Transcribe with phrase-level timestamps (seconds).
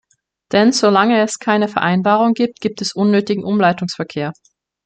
[0.51, 4.33] Denn solange es keine Vereinbarung gibt, gibt es unnötigen Umleitungsverkehr.